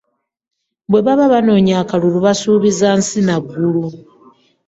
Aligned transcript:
Bwe 0.89 0.99
baba 1.05 1.25
banoonya 1.33 1.73
akalulu 1.81 2.17
basuubiza 2.25 2.87
nsi 2.99 3.19
na 3.27 3.35
ggulu. 3.43 3.85